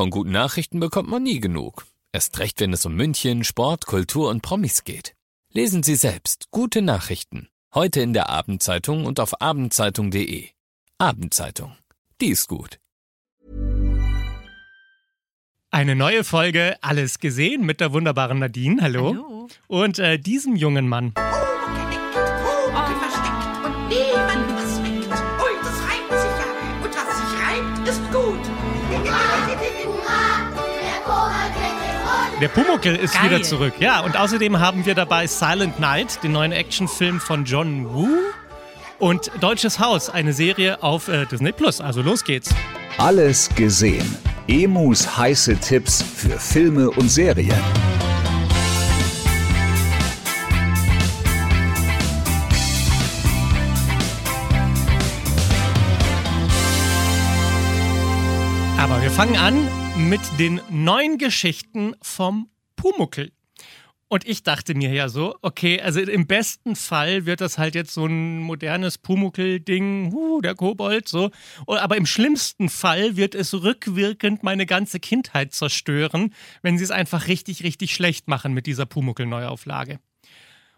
[0.00, 1.84] Von guten Nachrichten bekommt man nie genug.
[2.10, 5.14] Erst recht, wenn es um München, Sport, Kultur und Promis geht.
[5.52, 7.50] Lesen Sie selbst gute Nachrichten.
[7.74, 10.48] Heute in der Abendzeitung und auf abendzeitung.de.
[10.96, 11.76] Abendzeitung.
[12.18, 12.80] Die ist gut.
[15.70, 18.80] Eine neue Folge Alles gesehen mit der wunderbaren Nadine.
[18.80, 19.08] Hallo.
[19.08, 19.48] Hallo.
[19.66, 21.12] Und äh, diesem jungen Mann.
[32.40, 33.24] Der Pumuckel ist Geil.
[33.30, 33.74] wieder zurück.
[33.80, 38.08] Ja, und außerdem haben wir dabei Silent Night, den neuen Actionfilm von John Woo.
[38.98, 41.82] Und Deutsches Haus, eine Serie auf äh, Disney Plus.
[41.82, 42.48] Also los geht's.
[42.96, 44.16] Alles gesehen.
[44.46, 47.54] Emus heiße Tipps für Filme und Serien.
[58.78, 59.68] Aber wir fangen an
[60.08, 63.32] mit den neuen Geschichten vom Pumuckel.
[64.08, 67.92] Und ich dachte mir ja so, okay, also im besten Fall wird das halt jetzt
[67.92, 71.30] so ein modernes Pumuckel-Ding, huh, der Kobold, so.
[71.66, 77.28] Aber im schlimmsten Fall wird es rückwirkend meine ganze Kindheit zerstören, wenn sie es einfach
[77.28, 80.00] richtig, richtig schlecht machen mit dieser Pumuckel-Neuauflage.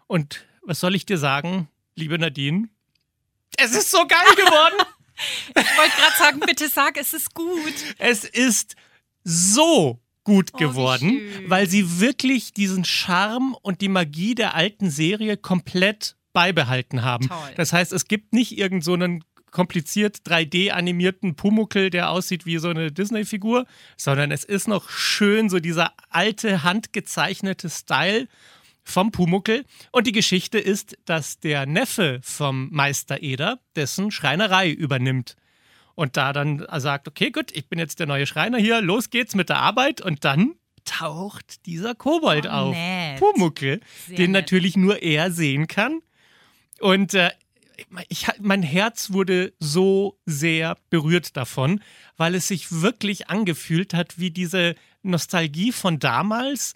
[0.05, 2.69] Und was soll ich dir sagen, liebe Nadine?
[3.57, 4.75] Es ist so geil geworden!
[5.49, 7.73] Ich wollte gerade sagen, bitte sag, es ist gut.
[7.99, 8.75] Es ist
[9.23, 11.49] so gut Oh, geworden, schön.
[11.49, 17.27] weil sie wirklich diesen Charme und die Magie der alten Serie komplett beibehalten haben.
[17.27, 17.37] Toll.
[17.57, 22.69] Das heißt, es gibt nicht irgend so einen kompliziert 3D-animierten Pumuckel, der aussieht wie so
[22.69, 23.65] eine Disney-Figur,
[23.97, 28.27] sondern es ist noch schön so dieser alte, handgezeichnete Style
[28.83, 29.65] vom Pumuckel.
[29.91, 35.35] Und die Geschichte ist, dass der Neffe vom Meister Eder dessen Schreinerei übernimmt.
[35.95, 39.35] Und da dann sagt, okay, gut, ich bin jetzt der neue Schreiner hier, los geht's
[39.35, 40.01] mit der Arbeit.
[40.01, 40.55] Und dann
[40.85, 42.75] taucht dieser Kobold Oh, auf.
[42.75, 43.19] nett.
[43.19, 44.43] Pumuckel, Sehr den nett.
[44.43, 46.01] natürlich nur er sehen kann.
[46.79, 47.29] Und äh,
[48.09, 51.81] ich, mein Herz wurde so sehr berührt davon,
[52.17, 56.73] weil es sich wirklich angefühlt hat wie diese Nostalgie von damals.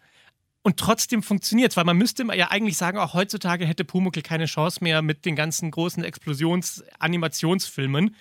[0.64, 4.84] Und trotzdem funktioniert weil man müsste ja eigentlich sagen, auch heutzutage hätte Pumuckl keine Chance
[4.84, 8.16] mehr mit den ganzen großen Explosions-Animationsfilmen.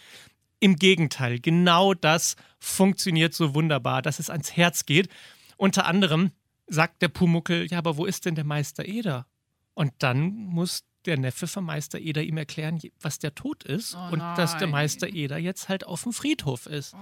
[0.58, 5.08] Im Gegenteil, genau das funktioniert so wunderbar, dass es ans Herz geht.
[5.56, 6.30] Unter anderem
[6.66, 9.26] sagt der Pumuckel, ja, aber wo ist denn der Meister Eder?
[9.74, 14.12] Und dann muss der Neffe vom Meister Eder ihm erklären, was der Tod ist Oh
[14.12, 14.66] und dass der.
[14.66, 16.94] Meister Eder jetzt halt auf dem Friedhof ist.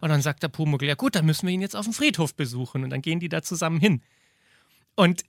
[0.00, 2.34] Und dann sagt der Pumuckel, ja gut, dann müssen wir ihn jetzt auf dem Friedhof
[2.34, 2.84] besuchen.
[2.84, 4.02] Und dann gehen die da zusammen hin.
[4.94, 5.24] Und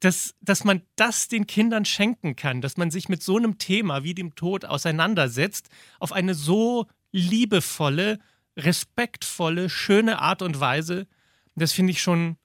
[0.00, 4.04] dass, dass man das den Kindern schenken kann, dass man sich mit so einem Thema
[4.04, 8.18] wie dem Tod auseinandersetzt, auf eine so liebevolle,
[8.56, 11.06] respektvolle, schöne Art und Weise,
[11.54, 12.36] das finde ich schon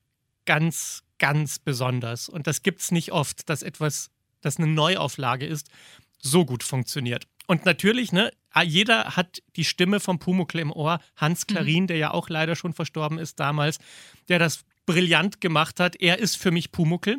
[0.46, 2.30] ganz, ganz besonders.
[2.30, 4.10] Und das gibt es nicht oft, dass etwas,
[4.42, 5.70] das eine Neuauflage ist,
[6.20, 7.28] so gut funktioniert.
[7.48, 8.32] Und natürlich, ne,
[8.64, 11.00] jeder hat die Stimme vom Pumuckl im Ohr.
[11.18, 13.80] Hans Klarin, der ja auch leider schon verstorben ist damals,
[14.30, 15.96] der das brillant gemacht hat.
[15.98, 17.18] Er ist für mich Pumuckl.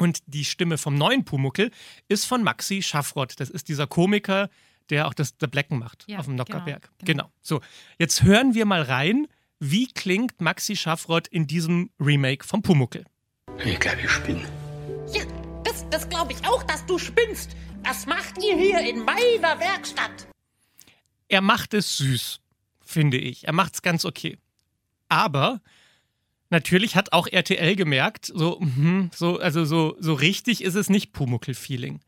[0.00, 1.72] Und die Stimme vom neuen Pumuckl
[2.06, 3.34] ist von Maxi Schaffrott.
[3.38, 4.48] Das ist dieser Komiker,
[4.90, 6.90] der auch das The Blacken macht Ja, auf dem genau, Nockerberg.
[7.04, 7.24] genau.
[7.24, 7.32] genau.
[7.42, 7.60] So,
[7.98, 9.26] jetzt hören wir mal rein,
[9.60, 13.04] wie klingt Maxi Schaffrott in diesem Remake vom Pumuckl.
[13.64, 14.44] Ich glaube, ich spinne.
[15.12, 15.22] Ja,
[15.64, 17.56] das, das glaube ich auch, dass du spinnst.
[17.82, 20.28] Das macht ihr hier in meiner Werkstatt.
[21.28, 22.40] er macht es süß,
[22.80, 23.46] finde ich.
[23.46, 24.38] Er macht es ganz okay.
[25.08, 25.60] Aber
[26.50, 31.12] natürlich hat auch RTL gemerkt, so, mhm, so, also so, so richtig ist es nicht
[31.12, 32.00] Pumuckl-Feeling.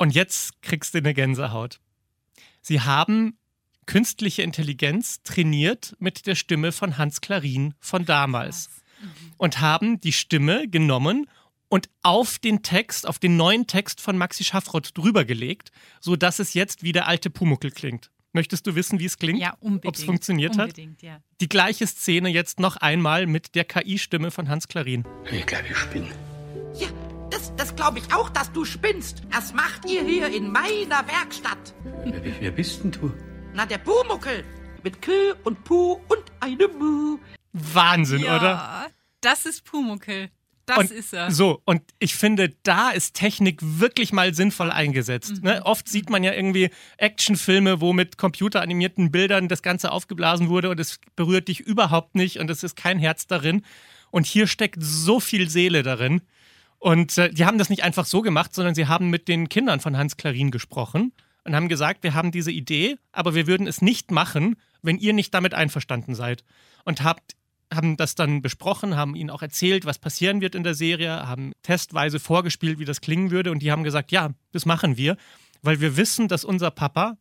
[0.00, 1.78] Und jetzt kriegst du eine Gänsehaut.
[2.62, 3.36] Sie haben
[3.84, 8.70] künstliche Intelligenz trainiert mit der Stimme von Hans Klarin von damals
[9.36, 11.28] und haben die Stimme genommen
[11.68, 16.54] und auf den Text, auf den neuen Text von Maxi Schaffrott drüber gelegt, sodass es
[16.54, 18.10] jetzt wie der alte Pumuckel klingt.
[18.32, 19.38] Möchtest du wissen, wie es klingt?
[19.38, 19.86] Ja, unbedingt.
[19.86, 21.14] Ob es funktioniert unbedingt, ja.
[21.14, 21.22] hat?
[21.42, 25.04] Die gleiche Szene jetzt noch einmal mit der KI-Stimme von Hans Klarin.
[25.30, 26.08] Ich glaube, ich spinne.
[26.78, 26.88] Ja,
[27.40, 29.22] das, das glaube ich auch, dass du spinnst.
[29.30, 31.74] Das macht ihr hier in meiner Werkstatt.
[32.04, 33.12] Wer, wer- bist denn du?
[33.54, 34.44] Na, der Pumuckel.
[34.82, 35.12] Mit K
[35.44, 37.18] und Puh und einem Mu.
[37.52, 38.86] Wahnsinn, ja, oder?
[39.20, 40.30] das ist Pumuckel.
[40.64, 41.30] Das und ist er.
[41.30, 45.38] So, und ich finde, da ist Technik wirklich mal sinnvoll eingesetzt.
[45.38, 45.48] Mhm.
[45.48, 45.62] Ne?
[45.64, 50.78] Oft sieht man ja irgendwie Actionfilme, wo mit computeranimierten Bildern das Ganze aufgeblasen wurde und
[50.78, 53.62] es berührt dich überhaupt nicht und es ist kein Herz darin.
[54.10, 56.22] Und hier steckt so viel Seele darin.
[56.80, 59.80] Und äh, die haben das nicht einfach so gemacht, sondern sie haben mit den Kindern
[59.80, 61.12] von Hans Klarin gesprochen
[61.44, 65.12] und haben gesagt, wir haben diese Idee, aber wir würden es nicht machen, wenn ihr
[65.12, 66.42] nicht damit einverstanden seid.
[66.84, 67.36] und habt,
[67.72, 71.52] haben das dann besprochen, haben ihnen auch erzählt, was passieren wird in der Serie, haben
[71.62, 75.16] testweise vorgespielt, wie das klingen würde und die haben gesagt, ja, das machen wir,
[75.62, 77.18] weil wir wissen, dass unser Papa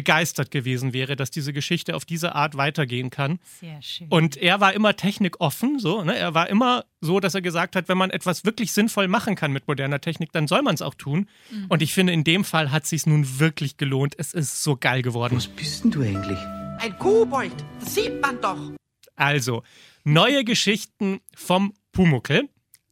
[0.00, 3.38] begeistert gewesen wäre, dass diese Geschichte auf diese Art weitergehen kann.
[3.60, 4.08] Sehr schön.
[4.08, 6.16] Und er war immer technikoffen, so, ne?
[6.16, 9.52] Er war immer so, dass er gesagt hat, wenn man etwas wirklich sinnvoll machen kann
[9.52, 11.28] mit moderner Technik, dann soll man es auch tun.
[11.68, 14.14] Und ich finde, in dem Fall hat sich nun wirklich gelohnt.
[14.16, 15.36] Es ist so geil geworden.
[15.36, 16.38] Was bist denn du eigentlich?
[16.78, 18.70] Ein Kobold, das sieht man doch.
[19.16, 19.62] Also,
[20.04, 22.48] neue Geschichten vom Pumuckel.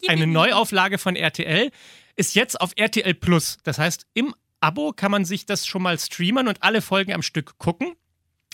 [0.08, 1.70] Eine Neuauflage von RTL
[2.16, 3.56] ist jetzt auf RTL Plus.
[3.64, 7.22] Das heißt, im Abo kann man sich das schon mal streamen und alle Folgen am
[7.22, 7.94] Stück gucken.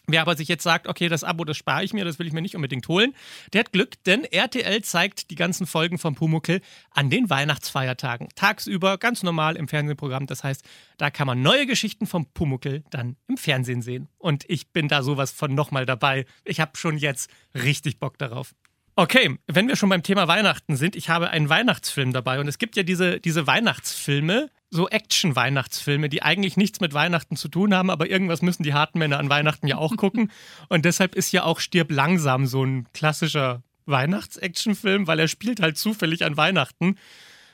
[0.07, 2.35] Wer aber sich jetzt sagt, okay, das Abo, das spare ich mir, das will ich
[2.35, 3.15] mir nicht unbedingt holen,
[3.53, 6.61] der hat Glück, denn RTL zeigt die ganzen Folgen vom Pumuckel
[6.91, 8.29] an den Weihnachtsfeiertagen.
[8.35, 10.27] Tagsüber ganz normal im Fernsehprogramm.
[10.27, 10.63] Das heißt,
[10.99, 14.09] da kann man neue Geschichten vom Pumuckel dann im Fernsehen sehen.
[14.19, 16.27] Und ich bin da sowas von nochmal dabei.
[16.45, 18.55] Ich habe schon jetzt richtig Bock darauf.
[18.97, 22.59] Okay, wenn wir schon beim Thema Weihnachten sind, ich habe einen Weihnachtsfilm dabei und es
[22.59, 27.91] gibt ja diese, diese Weihnachtsfilme, so Action-Weihnachtsfilme, die eigentlich nichts mit Weihnachten zu tun haben,
[27.91, 30.31] aber irgendwas müssen die harten Männer an Weihnachten ja auch gucken.
[30.69, 35.77] Und deshalb ist ja auch Stirb langsam so ein klassischer Weihnachts-Action-Film, weil er spielt halt
[35.77, 36.97] zufällig an Weihnachten,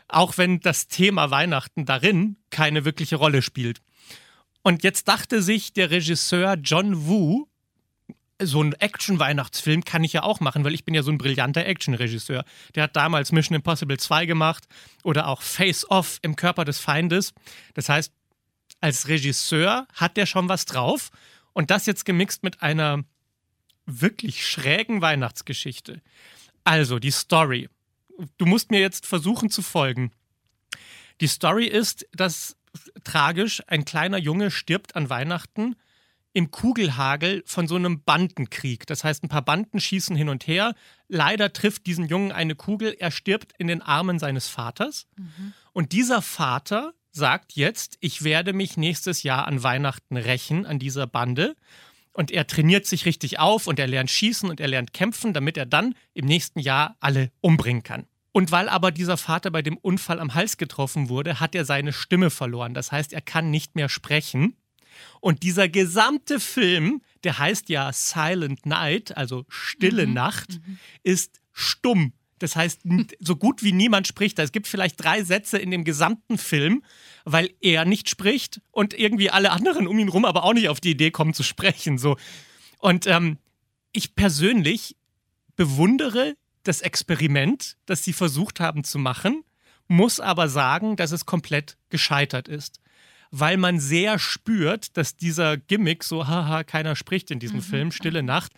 [0.09, 3.81] auch wenn das Thema Weihnachten darin keine wirkliche Rolle spielt.
[4.63, 7.50] Und jetzt dachte sich der Regisseur John Woo,
[8.41, 11.67] so einen Action-Weihnachtsfilm kann ich ja auch machen, weil ich bin ja so ein brillanter
[11.67, 12.45] Action-Regisseur.
[12.75, 14.67] Der hat damals Mission Impossible 2 gemacht
[15.03, 17.33] oder auch Face Off im Körper des Feindes.
[17.75, 18.13] Das heißt,
[18.81, 21.11] als Regisseur hat der schon was drauf
[21.53, 23.05] und das jetzt gemixt mit einer
[23.87, 26.01] wirklich schrägen Weihnachtsgeschichte.
[26.65, 27.69] Also, die Story.
[28.39, 30.13] Du musst mir jetzt versuchen zu folgen.
[31.21, 32.57] Die Story ist, dass
[33.05, 35.77] tragisch ein kleiner Junge stirbt an Weihnachten
[36.33, 38.87] im Kugelhagel von so einem Bandenkrieg.
[38.87, 40.75] Das heißt, ein paar Banden schießen hin und her.
[41.09, 42.95] Leider trifft diesen Jungen eine Kugel.
[42.99, 45.07] Er stirbt in den Armen seines Vaters.
[45.73, 51.07] Und dieser Vater sagt jetzt, ich werde mich nächstes Jahr an Weihnachten rächen an dieser
[51.07, 51.57] Bande.
[52.13, 55.57] Und er trainiert sich richtig auf und er lernt schießen und er lernt kämpfen, damit
[55.57, 58.07] er dann im nächsten Jahr alle umbringen kann.
[58.33, 61.93] Und weil aber dieser Vater bei dem Unfall am Hals getroffen wurde, hat er seine
[61.93, 62.75] Stimme verloren.
[62.75, 64.57] Das heißt, er kann nicht mehr sprechen.
[65.21, 70.61] Und dieser gesamte Film, der heißt ja Silent Night, also Stille Nacht,
[71.03, 72.13] ist stumm.
[72.39, 72.83] Das heißt,
[73.21, 74.39] so gut wie niemand spricht.
[74.39, 74.43] da.
[74.43, 76.83] Es gibt vielleicht drei Sätze in dem gesamten Film,
[77.25, 80.81] weil er nicht spricht und irgendwie alle anderen um ihn rum aber auch nicht auf
[80.81, 81.99] die Idee kommen zu sprechen.
[81.99, 82.17] So.
[82.79, 83.39] Und ähm,
[83.93, 84.97] ich persönlich
[85.57, 89.45] bewundere das Experiment, das sie versucht haben zu machen,
[89.89, 92.81] muss aber sagen, dass es komplett gescheitert ist.
[93.31, 98.23] Weil man sehr spürt, dass dieser Gimmick, so haha, keiner spricht in diesem Film, Stille
[98.23, 98.53] Nacht,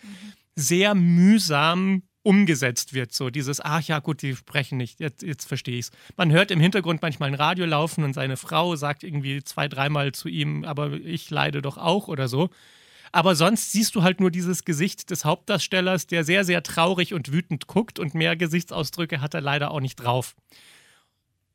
[0.57, 3.13] sehr mühsam umgesetzt wird.
[3.13, 5.91] So dieses, ach ja, gut, die sprechen nicht, jetzt, jetzt verstehe ich's.
[6.17, 10.13] Man hört im Hintergrund manchmal ein Radio laufen und seine Frau sagt irgendwie zwei, dreimal
[10.13, 12.51] zu ihm, aber ich leide doch auch oder so.
[13.11, 17.31] Aber sonst siehst du halt nur dieses Gesicht des Hauptdarstellers, der sehr, sehr traurig und
[17.31, 20.35] wütend guckt und mehr Gesichtsausdrücke hat er leider auch nicht drauf.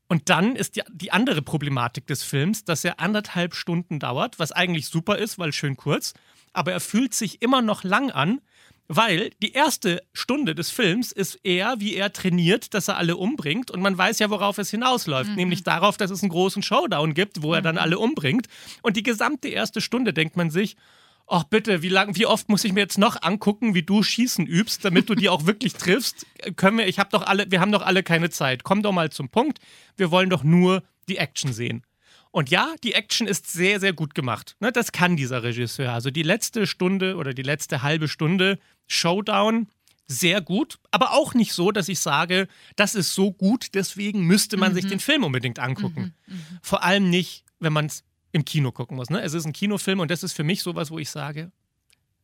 [0.07, 4.51] Und dann ist die, die andere Problematik des Films, dass er anderthalb Stunden dauert, was
[4.51, 6.13] eigentlich super ist, weil schön kurz,
[6.53, 8.41] aber er fühlt sich immer noch lang an,
[8.87, 13.69] weil die erste Stunde des Films ist er, wie er trainiert, dass er alle umbringt.
[13.69, 15.35] Und man weiß ja, worauf es hinausläuft.
[15.35, 18.47] Nämlich darauf, dass es einen großen Showdown gibt, wo er dann alle umbringt.
[18.81, 20.77] Und die gesamte erste Stunde denkt man sich,
[21.27, 24.45] ach bitte, wie, lang, wie oft muss ich mir jetzt noch angucken, wie du Schießen
[24.45, 26.25] übst, damit du die auch wirklich triffst?
[26.55, 28.63] Können wir, ich habe doch alle, wir haben doch alle keine Zeit.
[28.63, 29.59] Komm doch mal zum Punkt.
[29.95, 31.83] Wir wollen doch nur die Action sehen.
[32.31, 34.55] Und ja, die Action ist sehr, sehr gut gemacht.
[34.59, 35.91] Ne, das kann dieser Regisseur.
[35.91, 39.67] Also die letzte Stunde oder die letzte halbe Stunde Showdown,
[40.07, 44.55] sehr gut, aber auch nicht so, dass ich sage, das ist so gut, deswegen müsste
[44.55, 46.13] man sich den Film unbedingt angucken.
[46.61, 48.05] Vor allem nicht, wenn man es
[48.37, 49.09] im Kino gucken muss.
[49.09, 49.21] Ne?
[49.21, 51.51] Es ist ein Kinofilm und das ist für mich sowas, wo ich sage,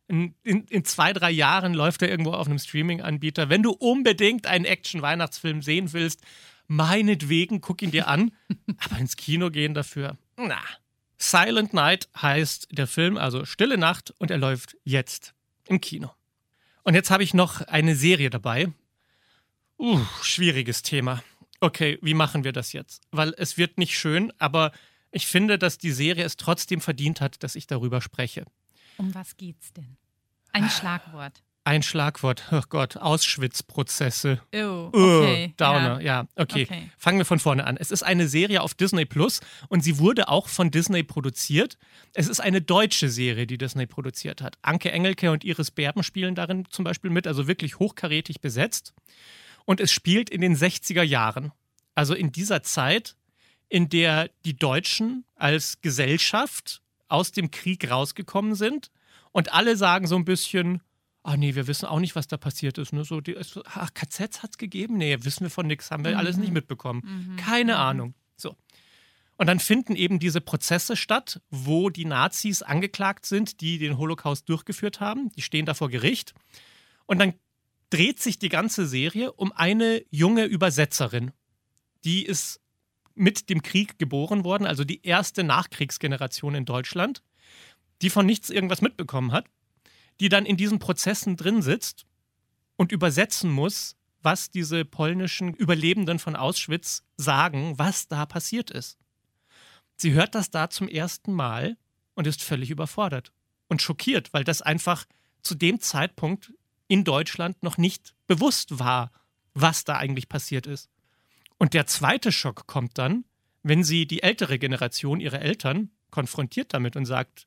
[0.06, 3.48] in, in, in zwei, drei Jahren läuft er irgendwo auf einem Streaming-Anbieter.
[3.48, 6.20] Wenn du unbedingt einen Action-Weihnachtsfilm sehen willst,
[6.66, 8.32] meinetwegen guck ihn dir an.
[8.84, 10.60] Aber ins Kino gehen dafür, na.
[11.16, 15.32] Silent Night heißt der Film, also Stille Nacht, und er läuft jetzt
[15.66, 16.10] im Kino.
[16.82, 18.68] Und jetzt habe ich noch eine Serie dabei.
[19.78, 21.24] Uh, schwieriges Thema.
[21.60, 23.02] Okay, wie machen wir das jetzt?
[23.10, 24.72] Weil es wird nicht schön, aber
[25.14, 28.44] ich finde, dass die Serie es trotzdem verdient hat, dass ich darüber spreche.
[28.96, 29.96] Um was geht's denn?
[30.52, 31.42] Ein Schlagwort.
[31.66, 34.42] Ein Schlagwort, oh Gott, Auschwitz-Prozesse.
[34.54, 35.54] Oh, Uh, okay.
[35.56, 36.26] Downer, ja.
[36.36, 36.64] okay.
[36.64, 36.90] Okay.
[36.98, 37.78] Fangen wir von vorne an.
[37.78, 41.78] Es ist eine Serie auf Disney Plus und sie wurde auch von Disney produziert.
[42.12, 44.58] Es ist eine deutsche Serie, die Disney produziert hat.
[44.60, 48.92] Anke Engelke und Iris Berben spielen darin zum Beispiel mit, also wirklich hochkarätig besetzt.
[49.64, 51.52] Und es spielt in den 60er Jahren.
[51.94, 53.16] Also in dieser Zeit,
[53.74, 58.92] in der die Deutschen als Gesellschaft aus dem Krieg rausgekommen sind
[59.32, 60.80] und alle sagen so ein bisschen,
[61.24, 62.92] ah nee, wir wissen auch nicht, was da passiert ist.
[62.92, 63.04] Ne?
[63.04, 64.96] So, die, ach, KZs hat es gegeben?
[64.96, 67.34] Nee, wissen wir von nichts, haben wir alles nicht mitbekommen.
[67.36, 68.14] Keine Ahnung.
[68.36, 68.54] So.
[69.38, 74.48] Und dann finden eben diese Prozesse statt, wo die Nazis angeklagt sind, die den Holocaust
[74.48, 75.32] durchgeführt haben.
[75.32, 76.32] Die stehen da vor Gericht.
[77.06, 77.34] Und dann
[77.90, 81.32] dreht sich die ganze Serie um eine junge Übersetzerin.
[82.04, 82.60] Die ist
[83.14, 87.22] mit dem Krieg geboren worden, also die erste Nachkriegsgeneration in Deutschland,
[88.02, 89.46] die von nichts irgendwas mitbekommen hat,
[90.20, 92.06] die dann in diesen Prozessen drin sitzt
[92.76, 98.98] und übersetzen muss, was diese polnischen Überlebenden von Auschwitz sagen, was da passiert ist.
[99.96, 101.76] Sie hört das da zum ersten Mal
[102.14, 103.32] und ist völlig überfordert
[103.68, 105.04] und schockiert, weil das einfach
[105.42, 106.52] zu dem Zeitpunkt
[106.88, 109.10] in Deutschland noch nicht bewusst war,
[109.52, 110.90] was da eigentlich passiert ist.
[111.58, 113.24] Und der zweite Schock kommt dann,
[113.62, 117.46] wenn sie die ältere Generation, ihre Eltern, konfrontiert damit und sagt,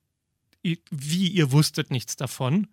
[0.65, 2.67] "I- wie ihr wusstet nichts davon.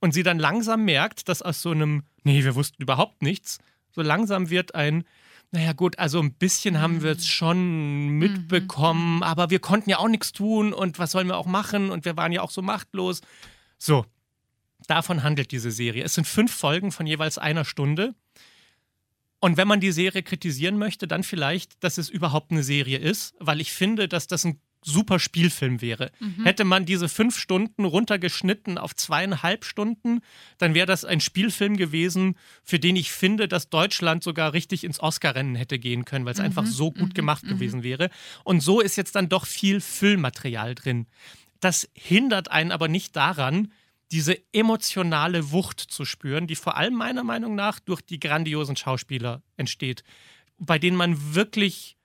[0.00, 3.58] Und sie dann langsam merkt, dass aus so einem, nee, wir wussten überhaupt nichts,
[3.92, 5.04] so langsam wird ein,
[5.52, 10.08] naja gut, also ein bisschen haben wir es schon mitbekommen, aber wir konnten ja auch
[10.08, 13.20] nichts tun und was sollen wir auch machen und wir waren ja auch so machtlos.
[13.78, 14.06] So,
[14.88, 16.02] davon handelt diese Serie.
[16.04, 18.14] Es sind fünf Folgen von jeweils einer Stunde.
[19.42, 23.34] Und wenn man die Serie kritisieren möchte, dann vielleicht, dass es überhaupt eine Serie ist,
[23.40, 26.12] weil ich finde, dass das ein super Spielfilm wäre.
[26.44, 30.20] Hätte man diese fünf Stunden runtergeschnitten auf zweieinhalb Stunden,
[30.58, 35.00] dann wäre das ein Spielfilm gewesen, für den ich finde, dass Deutschland sogar richtig ins
[35.00, 38.10] Oscar-Rennen hätte gehen können, weil es einfach so gut gemacht gewesen wäre.
[38.44, 41.06] Und so ist jetzt dann doch viel Füllmaterial drin.
[41.58, 43.72] Das hindert einen aber nicht daran,
[44.12, 49.42] diese emotionale Wucht zu spüren, die vor allem meiner Meinung nach durch die grandiosen Schauspieler
[49.56, 50.04] entsteht,
[50.58, 51.96] bei denen man wirklich,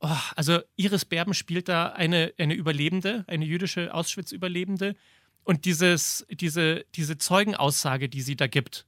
[0.00, 4.96] oh, also Iris Berben spielt da eine, eine Überlebende, eine jüdische Auschwitz-Überlebende
[5.44, 8.86] und dieses, diese, diese Zeugenaussage, die sie da gibt,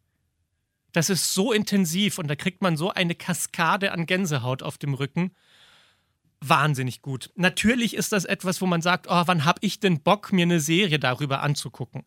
[0.90, 4.94] das ist so intensiv und da kriegt man so eine Kaskade an Gänsehaut auf dem
[4.94, 5.30] Rücken.
[6.40, 7.30] Wahnsinnig gut.
[7.36, 10.58] Natürlich ist das etwas, wo man sagt, oh, wann habe ich denn Bock, mir eine
[10.60, 12.04] Serie darüber anzugucken?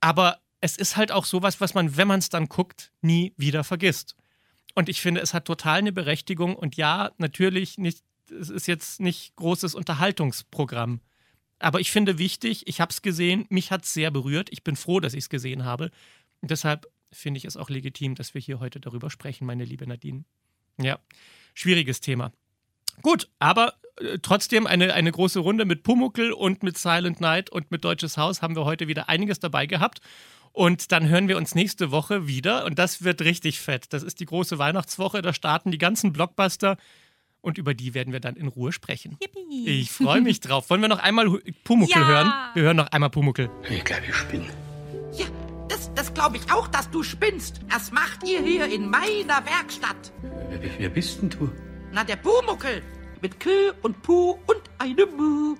[0.00, 3.64] Aber es ist halt auch sowas, was man, wenn man es dann guckt, nie wieder
[3.64, 4.16] vergisst.
[4.74, 6.56] Und ich finde, es hat total eine Berechtigung.
[6.56, 11.00] Und ja, natürlich nicht, es ist jetzt nicht großes Unterhaltungsprogramm.
[11.58, 14.48] Aber ich finde wichtig, ich habe es gesehen, mich hat es sehr berührt.
[14.52, 15.90] Ich bin froh, dass ich es gesehen habe.
[16.40, 19.86] Und deshalb finde ich es auch legitim, dass wir hier heute darüber sprechen, meine liebe
[19.86, 20.24] Nadine.
[20.80, 20.98] Ja,
[21.54, 22.32] schwieriges Thema.
[23.02, 27.70] Gut, aber äh, trotzdem eine, eine große Runde mit Pumuckel und mit Silent Night und
[27.70, 30.00] mit Deutsches Haus haben wir heute wieder einiges dabei gehabt.
[30.52, 33.92] Und dann hören wir uns nächste Woche wieder und das wird richtig fett.
[33.92, 36.76] Das ist die große Weihnachtswoche, da starten die ganzen Blockbuster
[37.40, 39.16] und über die werden wir dann in Ruhe sprechen.
[39.64, 40.70] Ich freue mich drauf.
[40.70, 41.26] Wollen wir noch einmal
[41.64, 42.08] Pumuckel Ja.
[42.08, 42.32] hören?
[42.54, 43.50] Wir hören noch einmal Pumuckel.
[43.70, 44.46] Ich glaube, ich spinne.
[45.16, 45.26] Ja,
[45.68, 47.60] das, das glaube ich auch, dass du spinnst.
[47.70, 50.12] Was macht ihr hier in meiner Werkstatt?
[50.22, 51.52] Wer, wer bist denn du?
[51.92, 52.82] Na, der Pumuckel.
[53.22, 55.56] Mit Kö und Puh und einem Mu.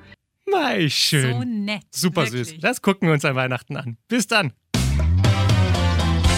[0.46, 1.32] Mei, schön.
[1.34, 1.82] So nett.
[1.90, 2.48] Super wirklich.
[2.48, 2.60] süß.
[2.60, 3.96] Das gucken wir uns an Weihnachten an.
[4.08, 4.52] Bis dann.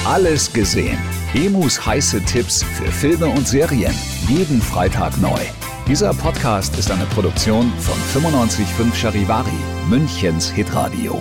[0.05, 0.99] Alles gesehen.
[1.35, 3.95] Emus heiße Tipps für Filme und Serien.
[4.29, 5.41] Jeden Freitag neu.
[5.87, 9.51] Dieser Podcast ist eine Produktion von 955 Charivari,
[9.89, 11.21] Münchens Hitradio.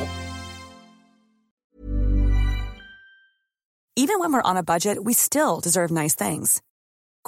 [3.95, 6.61] Even when we're on a budget, we still deserve nice things.